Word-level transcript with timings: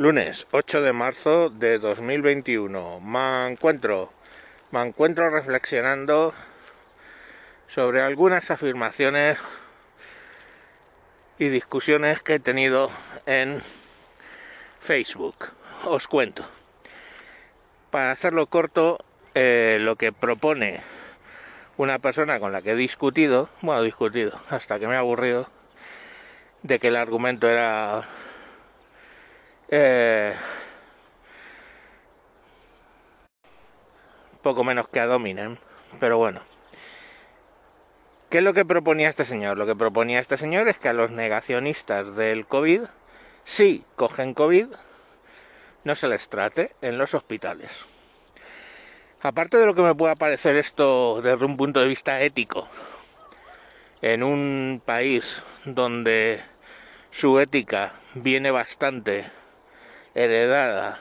Lunes 0.00 0.46
8 0.52 0.80
de 0.80 0.94
marzo 0.94 1.50
de 1.50 1.78
2021. 1.78 3.00
Me 3.00 3.48
encuentro, 3.48 4.10
me 4.70 4.80
encuentro 4.80 5.28
reflexionando 5.28 6.32
sobre 7.68 8.00
algunas 8.00 8.50
afirmaciones 8.50 9.36
y 11.38 11.48
discusiones 11.48 12.22
que 12.22 12.36
he 12.36 12.40
tenido 12.40 12.90
en 13.26 13.60
Facebook. 14.78 15.48
Os 15.84 16.08
cuento. 16.08 16.46
Para 17.90 18.12
hacerlo 18.12 18.46
corto, 18.46 19.04
eh, 19.34 19.76
lo 19.82 19.96
que 19.96 20.12
propone 20.12 20.80
una 21.76 21.98
persona 21.98 22.40
con 22.40 22.52
la 22.52 22.62
que 22.62 22.70
he 22.70 22.74
discutido, 22.74 23.50
bueno, 23.60 23.82
discutido, 23.82 24.40
hasta 24.48 24.78
que 24.78 24.88
me 24.88 24.94
he 24.94 24.96
aburrido, 24.96 25.46
de 26.62 26.78
que 26.78 26.88
el 26.88 26.96
argumento 26.96 27.50
era 27.50 28.08
eh, 29.70 30.34
poco 34.42 34.64
menos 34.64 34.88
que 34.88 35.00
a 35.00 35.06
Dominem, 35.06 35.56
pero 35.98 36.18
bueno. 36.18 36.42
¿Qué 38.28 38.38
es 38.38 38.44
lo 38.44 38.54
que 38.54 38.64
proponía 38.64 39.08
este 39.08 39.24
señor? 39.24 39.58
Lo 39.58 39.66
que 39.66 39.74
proponía 39.74 40.20
este 40.20 40.36
señor 40.36 40.68
es 40.68 40.78
que 40.78 40.88
a 40.88 40.92
los 40.92 41.10
negacionistas 41.10 42.14
del 42.14 42.46
COVID, 42.46 42.82
si 43.44 43.84
cogen 43.96 44.34
COVID, 44.34 44.66
no 45.82 45.96
se 45.96 46.08
les 46.08 46.28
trate 46.28 46.72
en 46.80 46.98
los 46.98 47.14
hospitales. 47.14 47.84
Aparte 49.22 49.58
de 49.58 49.66
lo 49.66 49.74
que 49.74 49.82
me 49.82 49.94
pueda 49.94 50.14
parecer 50.14 50.56
esto 50.56 51.20
desde 51.22 51.44
un 51.44 51.56
punto 51.56 51.80
de 51.80 51.88
vista 51.88 52.20
ético, 52.22 52.68
en 54.00 54.22
un 54.22 54.80
país 54.84 55.42
donde 55.64 56.40
su 57.10 57.38
ética 57.38 57.92
viene 58.14 58.50
bastante 58.50 59.26
heredada 60.14 61.00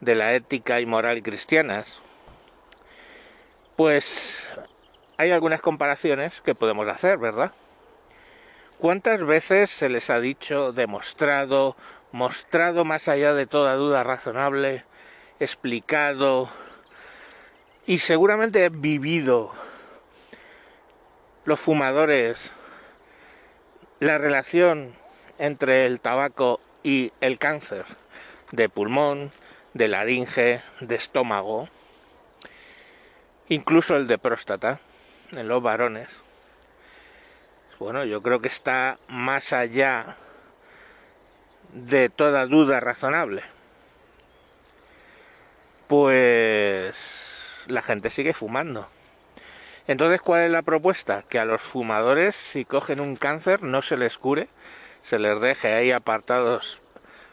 de 0.00 0.14
la 0.14 0.34
ética 0.34 0.80
y 0.80 0.86
moral 0.86 1.22
cristianas, 1.22 2.00
pues 3.76 4.44
hay 5.16 5.30
algunas 5.30 5.60
comparaciones 5.60 6.40
que 6.40 6.54
podemos 6.54 6.88
hacer, 6.88 7.18
¿verdad? 7.18 7.52
¿Cuántas 8.78 9.24
veces 9.24 9.70
se 9.70 9.88
les 9.88 10.10
ha 10.10 10.20
dicho, 10.20 10.72
demostrado, 10.72 11.76
mostrado 12.10 12.84
más 12.84 13.06
allá 13.08 13.32
de 13.32 13.46
toda 13.46 13.76
duda 13.76 14.02
razonable, 14.02 14.84
explicado 15.38 16.48
y 17.86 17.98
seguramente 17.98 18.68
vivido 18.68 19.52
los 21.44 21.60
fumadores 21.60 22.50
la 24.00 24.18
relación 24.18 24.94
entre 25.38 25.86
el 25.86 26.00
tabaco 26.00 26.60
y 26.82 27.12
el 27.20 27.38
cáncer 27.38 27.84
de 28.52 28.68
pulmón, 28.68 29.32
de 29.74 29.88
laringe, 29.88 30.62
de 30.80 30.94
estómago, 30.94 31.68
incluso 33.48 33.96
el 33.96 34.06
de 34.06 34.18
próstata 34.18 34.78
en 35.32 35.48
los 35.48 35.62
varones. 35.62 36.20
Bueno, 37.78 38.04
yo 38.04 38.22
creo 38.22 38.40
que 38.40 38.48
está 38.48 38.98
más 39.08 39.52
allá 39.52 40.16
de 41.72 42.10
toda 42.10 42.46
duda 42.46 42.78
razonable. 42.80 43.42
Pues 45.88 47.64
la 47.66 47.82
gente 47.82 48.10
sigue 48.10 48.34
fumando. 48.34 48.88
Entonces, 49.88 50.20
¿cuál 50.20 50.42
es 50.42 50.50
la 50.50 50.62
propuesta? 50.62 51.24
Que 51.28 51.38
a 51.38 51.44
los 51.44 51.60
fumadores, 51.60 52.36
si 52.36 52.64
cogen 52.64 53.00
un 53.00 53.16
cáncer, 53.16 53.62
no 53.62 53.82
se 53.82 53.96
les 53.96 54.16
cure, 54.16 54.48
se 55.02 55.18
les 55.18 55.40
deje 55.40 55.74
ahí 55.74 55.90
apartados 55.90 56.81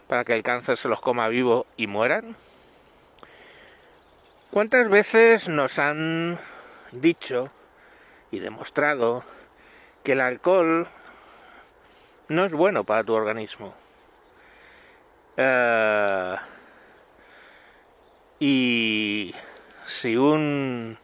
para 0.09 0.25
que 0.25 0.33
el 0.33 0.41
cáncer 0.41 0.75
se 0.75 0.89
los 0.89 0.99
coma 0.99 1.29
vivo 1.29 1.67
y 1.77 1.85
mueran? 1.85 2.35
¿Cuántas 4.49 4.89
veces 4.89 5.47
nos 5.47 5.77
han 5.77 6.39
dicho 6.91 7.52
y 8.31 8.39
demostrado 8.39 9.23
que 10.03 10.14
el 10.14 10.21
alcohol 10.21 10.87
no 12.27 12.43
es 12.43 12.52
bueno 12.52 12.86
para 12.86 13.03
tu 13.03 13.14
organismo? 13.14 13.75
Eh, 15.37 16.36
y 18.39 19.36
si 19.86 20.17
un 20.17 20.98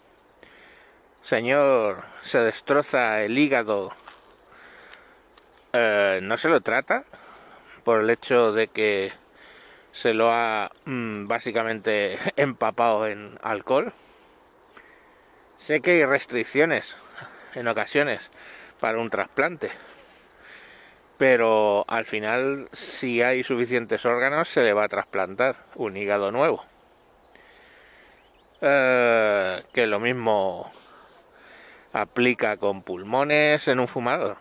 señor 1.22 2.04
se 2.24 2.40
destroza 2.40 3.22
el 3.22 3.38
hígado, 3.38 3.94
eh, 5.74 6.22
no 6.24 6.38
se 6.38 6.50
lo 6.50 6.62
trata 6.62 7.06
por 7.86 8.02
el 8.02 8.10
hecho 8.10 8.52
de 8.52 8.68
que 8.68 9.14
se 9.94 10.14
lo 10.14 10.30
ha 10.30 10.72
mm, 10.84 11.28
básicamente 11.28 12.18
empapado 12.36 13.08
en 13.08 13.40
alcohol. 13.42 13.94
Sé 15.58 15.80
que 15.80 15.92
hay 15.92 16.06
restricciones 16.06 16.96
en 17.54 17.70
ocasiones 17.70 18.30
para 18.82 19.00
un 19.00 19.10
trasplante, 19.10 19.70
pero 21.18 21.86
al 21.88 22.06
final 22.06 22.68
si 22.74 23.22
hay 23.22 23.44
suficientes 23.44 24.06
órganos 24.06 24.50
se 24.50 24.64
le 24.64 24.74
va 24.74 24.84
a 24.84 24.90
trasplantar 24.90 25.56
un 25.76 25.96
hígado 25.96 26.32
nuevo. 26.32 26.66
Eh, 28.62 29.64
que 29.74 29.86
lo 29.86 30.00
mismo 30.00 30.72
aplica 31.94 32.58
con 32.58 32.82
pulmones 32.82 33.68
en 33.68 33.80
un 33.80 33.88
fumador. 33.88 34.38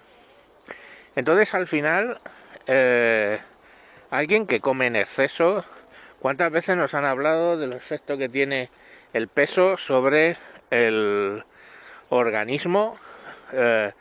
Entonces 1.15 1.55
al 1.55 1.69
final, 1.69 2.21
eh, 2.67 3.39
alguien 4.11 4.47
que 4.47 4.61
come 4.61 4.87
en 4.87 4.97
exceso, 4.97 5.65
¿cuántas 6.21 6.51
veces 6.51 6.77
nos 6.77 6.95
han 6.95 7.05
hablado 7.05 7.57
del 7.57 7.73
efecto 7.73 8.17
que 8.19 8.29
tiene 8.29 8.71
el 9.13 9.29
peso 9.29 9.77
sobre 9.77 10.37
el 10.71 11.45
organismo? 12.09 12.99
Eh, 13.53 13.93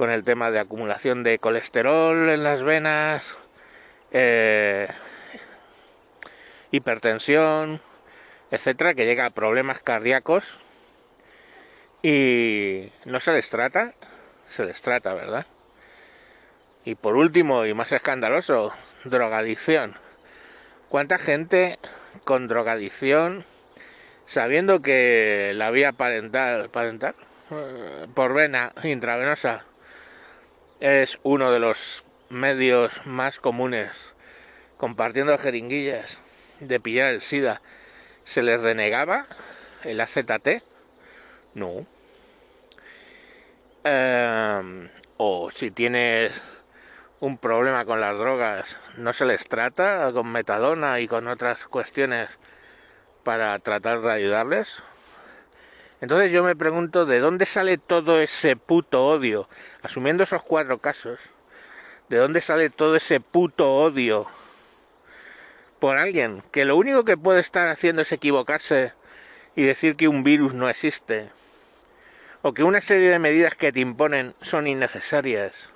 con 0.00 0.10
el 0.10 0.24
tema 0.24 0.50
de 0.50 0.60
acumulación 0.60 1.22
de 1.22 1.38
colesterol 1.38 2.30
en 2.30 2.42
las 2.42 2.62
venas, 2.62 3.22
eh, 4.12 4.88
hipertensión, 6.70 7.82
etcétera, 8.50 8.94
que 8.94 9.04
llega 9.04 9.26
a 9.26 9.30
problemas 9.30 9.80
cardíacos 9.82 10.58
y 12.02 12.90
no 13.04 13.20
se 13.20 13.32
les 13.32 13.50
trata, 13.50 13.92
se 14.48 14.64
les 14.64 14.80
trata, 14.80 15.12
¿verdad? 15.12 15.46
Y 16.84 16.94
por 16.94 17.16
último, 17.16 17.66
y 17.66 17.74
más 17.74 17.92
escandaloso, 17.92 18.72
drogadicción. 19.04 19.96
¿Cuánta 20.88 21.18
gente 21.18 21.78
con 22.24 22.48
drogadicción, 22.48 23.44
sabiendo 24.24 24.80
que 24.80 25.52
la 25.54 25.70
vía 25.70 25.92
parental, 25.92 26.70
parental 26.70 27.14
eh, 27.50 28.06
por 28.14 28.32
vena 28.32 28.72
intravenosa 28.82 29.64
es 30.80 31.18
uno 31.22 31.52
de 31.52 31.58
los 31.58 32.04
medios 32.30 33.04
más 33.04 33.40
comunes, 33.40 34.14
compartiendo 34.78 35.36
jeringuillas 35.36 36.18
de 36.60 36.80
pillar 36.80 37.12
el 37.12 37.20
SIDA, 37.20 37.60
se 38.24 38.42
les 38.42 38.62
denegaba 38.62 39.26
el 39.84 40.00
AZT? 40.00 40.62
No. 41.54 41.84
Eh, 43.84 44.88
o 45.18 45.50
si 45.50 45.70
tienes 45.70 46.40
un 47.20 47.36
problema 47.36 47.84
con 47.84 48.00
las 48.00 48.16
drogas, 48.16 48.78
no 48.96 49.12
se 49.12 49.26
les 49.26 49.46
trata 49.46 50.10
con 50.14 50.32
metadona 50.32 51.00
y 51.00 51.06
con 51.06 51.28
otras 51.28 51.66
cuestiones 51.66 52.38
para 53.24 53.58
tratar 53.58 54.00
de 54.00 54.10
ayudarles. 54.10 54.82
Entonces 56.00 56.32
yo 56.32 56.42
me 56.42 56.56
pregunto 56.56 57.04
de 57.04 57.20
dónde 57.20 57.44
sale 57.44 57.76
todo 57.76 58.20
ese 58.20 58.56
puto 58.56 59.06
odio, 59.06 59.50
asumiendo 59.82 60.22
esos 60.22 60.42
cuatro 60.42 60.78
casos, 60.78 61.20
de 62.08 62.16
dónde 62.16 62.40
sale 62.40 62.70
todo 62.70 62.96
ese 62.96 63.20
puto 63.20 63.70
odio 63.70 64.26
por 65.78 65.98
alguien 65.98 66.42
que 66.52 66.64
lo 66.64 66.76
único 66.76 67.04
que 67.04 67.18
puede 67.18 67.40
estar 67.40 67.68
haciendo 67.68 68.00
es 68.00 68.12
equivocarse 68.12 68.94
y 69.56 69.64
decir 69.64 69.96
que 69.96 70.08
un 70.08 70.24
virus 70.24 70.54
no 70.54 70.70
existe, 70.70 71.30
o 72.40 72.54
que 72.54 72.64
una 72.64 72.80
serie 72.80 73.10
de 73.10 73.18
medidas 73.18 73.56
que 73.56 73.72
te 73.72 73.80
imponen 73.80 74.34
son 74.40 74.66
innecesarias 74.66 75.69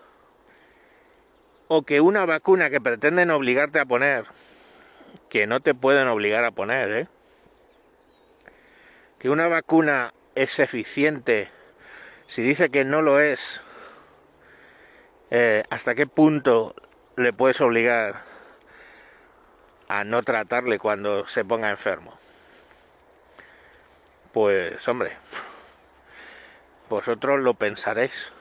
o 1.68 1.82
que 1.82 2.00
una 2.00 2.26
vacuna 2.26 2.70
que 2.70 2.80
pretenden 2.80 3.30
obligarte 3.30 3.80
a 3.80 3.86
poner, 3.86 4.26
que 5.28 5.46
no 5.46 5.60
te 5.60 5.74
pueden 5.74 6.08
obligar 6.08 6.44
a 6.44 6.50
poner, 6.50 6.90
¿eh? 6.90 7.08
que 9.18 9.30
una 9.30 9.48
vacuna 9.48 10.12
es 10.34 10.58
eficiente, 10.58 11.48
si 12.26 12.42
dice 12.42 12.70
que 12.70 12.84
no 12.84 13.00
lo 13.00 13.20
es, 13.20 13.60
eh, 15.30 15.62
¿hasta 15.70 15.94
qué 15.94 16.06
punto 16.06 16.74
le 17.16 17.32
puedes 17.32 17.60
obligar 17.60 18.16
a 19.88 20.04
no 20.04 20.22
tratarle 20.22 20.78
cuando 20.78 21.26
se 21.26 21.44
ponga 21.44 21.70
enfermo? 21.70 22.18
Pues 24.32 24.86
hombre, 24.88 25.16
vosotros 26.88 27.40
lo 27.40 27.54
pensaréis, 27.54 28.32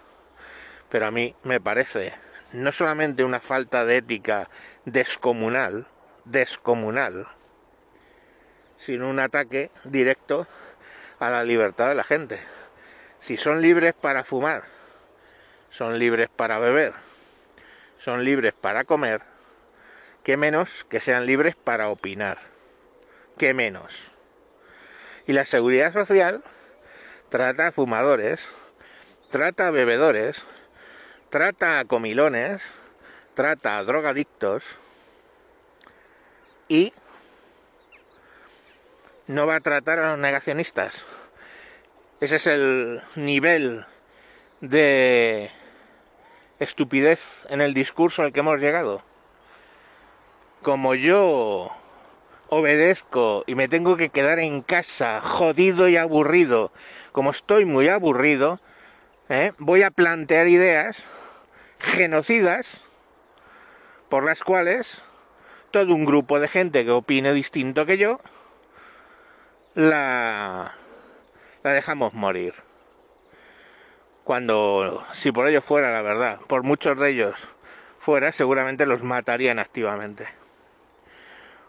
pero 0.90 1.06
a 1.06 1.12
mí 1.12 1.36
me 1.44 1.62
parece 1.62 2.14
no 2.54 2.72
solamente 2.72 3.24
una 3.24 3.40
falta 3.40 3.84
de 3.84 3.98
ética 3.98 4.50
descomunal, 4.86 5.88
descomunal, 6.26 7.28
sin 8.78 9.02
un 9.02 9.20
ataque 9.20 9.72
directo 9.84 10.48
a 11.20 11.30
la 11.30 11.44
libertad 11.44 11.90
de 11.90 11.96
la 11.96 12.04
gente. 12.04 12.40
Si 13.20 13.38
son 13.38 13.62
libres 13.62 13.94
para 13.94 14.24
fumar, 14.24 14.64
son 15.72 15.98
libres 15.98 16.30
para 16.30 16.60
beber, 16.60 16.94
son 17.98 18.24
libres 18.24 18.54
para 18.54 18.84
comer, 18.84 19.22
qué 20.24 20.38
menos 20.38 20.84
que 20.84 21.00
sean 21.00 21.26
libres 21.26 21.56
para 21.56 21.90
opinar, 21.90 22.38
qué 23.40 23.56
menos. 23.56 24.12
Y 25.26 25.34
la 25.34 25.46
seguridad 25.46 25.92
social 25.92 26.44
trata 27.30 27.68
a 27.68 27.72
fumadores, 27.72 28.48
trata 29.32 29.68
a 29.68 29.72
bebedores, 29.72 30.44
trata 31.34 31.80
a 31.80 31.86
comilones, 31.86 32.62
trata 33.34 33.80
a 33.80 33.84
drogadictos 33.84 34.78
y 36.68 36.94
no 39.26 39.48
va 39.48 39.56
a 39.56 39.60
tratar 39.60 39.98
a 39.98 40.12
los 40.12 40.20
negacionistas. 40.20 41.04
Ese 42.22 42.36
es 42.36 42.46
el 42.46 43.02
nivel 43.16 43.84
de 44.62 45.50
estupidez 46.60 47.48
en 47.50 47.62
el 47.62 47.74
discurso 47.74 48.22
al 48.22 48.32
que 48.32 48.42
hemos 48.42 48.62
llegado. 48.62 49.02
Como 50.62 50.94
yo 50.94 51.72
obedezco 52.50 53.44
y 53.48 53.56
me 53.56 53.68
tengo 53.68 53.98
que 53.98 54.10
quedar 54.10 54.38
en 54.38 54.62
casa 54.62 55.20
jodido 55.20 55.90
y 55.90 55.98
aburrido, 55.98 56.72
como 57.12 57.32
estoy 57.32 57.66
muy 57.66 57.90
aburrido, 57.90 58.60
¿eh? 59.30 59.52
voy 59.58 59.82
a 59.82 59.90
plantear 59.90 60.48
ideas 60.48 61.04
genocidas 61.84 62.82
por 64.10 64.26
las 64.26 64.42
cuales 64.42 65.04
todo 65.72 65.94
un 65.94 66.06
grupo 66.06 66.40
de 66.40 66.48
gente 66.48 66.86
que 66.86 66.92
opine 66.92 67.34
distinto 67.34 67.86
que 67.86 67.98
yo 67.98 68.20
la, 69.76 70.76
la 71.64 71.72
dejamos 71.72 72.14
morir. 72.14 72.54
Cuando, 74.24 75.06
si 75.12 75.32
por 75.32 75.48
ellos 75.48 75.66
fuera 75.66 75.92
la 75.92 76.02
verdad, 76.02 76.40
por 76.48 76.64
muchos 76.64 76.98
de 76.98 77.10
ellos 77.10 77.36
fuera, 78.00 78.32
seguramente 78.32 78.86
los 78.86 79.04
matarían 79.04 79.60
activamente. 79.60 80.28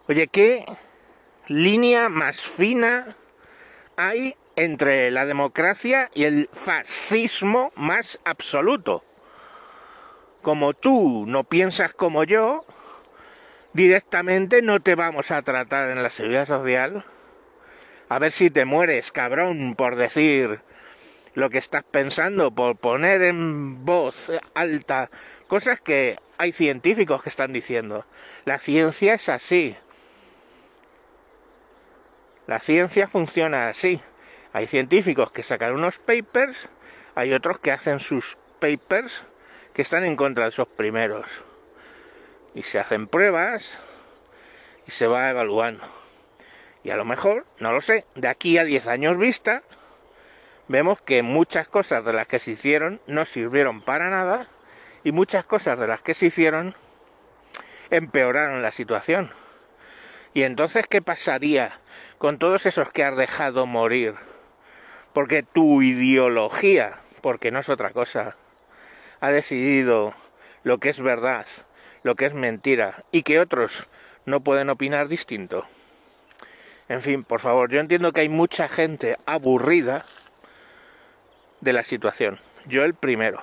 Oye, 0.07 0.29
¿qué 0.29 0.65
línea 1.49 2.09
más 2.09 2.43
fina 2.43 3.17
hay 3.97 4.37
entre 4.55 5.11
la 5.11 5.27
democracia 5.27 6.11
y 6.15 6.25
el 6.25 6.49
fascismo 6.53 7.73
más 7.75 8.21
absoluto? 8.25 9.03
Como 10.45 10.75
tú 10.75 11.25
no 11.27 11.45
piensas 11.45 11.95
como 11.95 12.23
yo, 12.23 12.67
directamente 13.73 14.61
no 14.61 14.79
te 14.79 14.95
vamos 14.95 15.31
a 15.31 15.41
tratar 15.41 15.89
en 15.89 16.03
la 16.03 16.11
seguridad 16.11 16.47
social. 16.47 17.03
A 18.11 18.19
ver 18.19 18.31
si 18.31 18.51
te 18.51 18.67
mueres, 18.67 19.11
cabrón, 19.11 19.75
por 19.75 19.97
decir 19.97 20.61
lo 21.33 21.49
que 21.49 21.57
estás 21.57 21.83
pensando, 21.83 22.51
por 22.51 22.77
poner 22.77 23.23
en 23.23 23.87
voz 23.87 24.31
alta 24.53 25.09
cosas 25.49 25.81
que 25.81 26.19
hay 26.37 26.53
científicos 26.53 27.23
que 27.23 27.31
están 27.31 27.55
diciendo. 27.55 28.05
La 28.45 28.59
ciencia 28.59 29.15
es 29.15 29.31
así. 29.31 29.75
La 32.47 32.59
ciencia 32.61 33.09
funciona 33.09 33.71
así. 33.71 33.99
Hay 34.53 34.67
científicos 34.67 35.33
que 35.33 35.43
sacan 35.43 35.73
unos 35.73 35.97
papers, 35.97 36.69
hay 37.15 37.33
otros 37.33 37.59
que 37.61 37.73
hacen 37.73 37.99
sus 37.99 38.37
papers 38.61 39.25
que 39.75 39.83
están 39.83 40.05
en 40.05 40.17
contra 40.17 40.45
de 40.45 40.51
esos 40.51 40.69
primeros. 40.69 41.45
Y 42.55 42.63
se 42.63 42.79
hacen 42.79 43.09
pruebas 43.09 43.77
y 44.87 44.93
se 44.93 45.09
va 45.09 45.29
evaluando. 45.29 45.85
Y 46.85 46.91
a 46.91 46.97
lo 46.97 47.05
mejor, 47.05 47.45
no 47.59 47.73
lo 47.73 47.81
sé, 47.81 48.07
de 48.15 48.29
aquí 48.29 48.57
a 48.57 48.65
10 48.65 48.87
años 48.87 49.19
vista, 49.19 49.63
vemos 50.69 51.01
que 51.03 51.23
muchas 51.23 51.67
cosas 51.67 52.05
de 52.05 52.13
las 52.13 52.29
que 52.29 52.39
se 52.39 52.53
hicieron 52.53 53.01
no 53.07 53.27
sirvieron 53.27 53.83
para 53.83 54.11
nada 54.11 54.47
y 55.03 55.11
muchas 55.11 55.45
cosas 55.45 55.79
de 55.79 55.89
las 55.89 56.03
que 56.03 56.15
se 56.15 56.27
hicieron 56.27 56.75
empeoraron 57.91 58.63
la 58.63 58.71
situación. 58.71 59.31
Y 60.35 60.43
entonces, 60.43 60.87
¿qué 60.89 61.03
pasaría 61.03 61.79
con 62.19 62.39
todos 62.39 62.67
esos 62.67 62.91
que 62.91 63.05
has 63.05 63.17
dejado 63.17 63.67
morir? 63.67 64.15
Porque 65.13 65.43
tu 65.43 65.83
ideología, 65.83 67.01
porque 67.23 67.51
no 67.51 67.61
es 67.61 67.69
otra 67.69 67.91
cosa, 67.91 68.37
ha 69.25 69.31
decidido 69.31 70.15
lo 70.65 70.77
que 70.77 70.91
es 70.91 71.01
verdad, 71.01 71.47
lo 72.03 72.15
que 72.15 72.27
es 72.27 72.35
mentira, 72.35 73.05
y 73.11 73.23
que 73.23 73.41
otros 73.41 73.89
no 74.27 74.41
pueden 74.41 74.69
opinar 74.69 75.09
distinto. 75.09 75.67
En 76.91 77.01
fin, 77.01 77.25
por 77.25 77.41
favor, 77.41 77.71
yo 77.71 77.81
entiendo 77.81 78.13
que 78.13 78.21
hay 78.21 78.29
mucha 78.29 78.69
gente 78.69 79.17
aburrida 79.25 80.05
de 81.63 81.73
la 81.73 81.83
situación. 81.85 82.39
Yo 82.67 82.85
el 82.85 82.93
primero. 82.93 83.43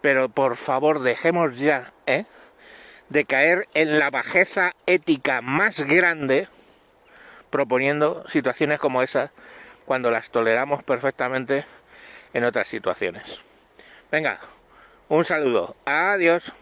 Pero 0.00 0.30
por 0.30 0.56
favor, 0.56 1.00
dejemos 1.00 1.58
ya, 1.58 1.92
¿eh? 2.06 2.24
de 3.10 3.26
caer 3.26 3.68
en 3.74 3.98
la 3.98 4.08
bajeza 4.08 4.74
ética 4.86 5.42
más 5.42 5.80
grande 5.80 6.48
proponiendo 7.50 8.26
situaciones 8.26 8.78
como 8.78 9.02
esas 9.02 9.32
cuando 9.84 10.10
las 10.10 10.30
toleramos 10.30 10.82
perfectamente 10.82 11.66
en 12.32 12.44
otras 12.44 12.68
situaciones. 12.68 13.47
Venga, 14.10 14.40
un 15.10 15.24
saludo. 15.24 15.76
Adiós. 15.84 16.52